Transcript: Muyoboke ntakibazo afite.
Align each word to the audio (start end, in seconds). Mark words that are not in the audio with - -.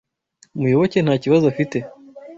Muyoboke 0.59 0.97
ntakibazo 1.01 1.45
afite. 1.51 1.77